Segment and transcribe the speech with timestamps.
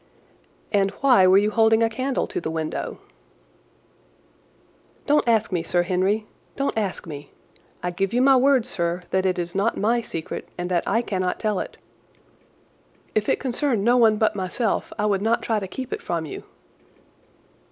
[0.71, 2.97] "And why were you holding a candle to the window?"
[5.05, 7.29] "Don't ask me, Sir Henry—don't ask me!
[7.83, 11.03] I give you my word, sir, that it is not my secret, and that I
[11.03, 11.77] cannot tell it.
[13.13, 16.25] If it concerned no one but myself I would not try to keep it from
[16.25, 16.45] you."